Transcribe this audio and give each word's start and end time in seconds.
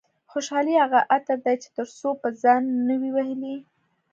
خوشحالي 0.31 0.73
هغه 0.83 0.99
عطر 1.13 1.37
دي 1.45 1.55
چې 1.63 1.69
تر 1.77 1.87
څو 1.99 2.09
پر 2.21 2.31
ځان 2.43 2.61
نه 2.87 2.95
وي 3.01 3.09
وهلي. 3.15 3.55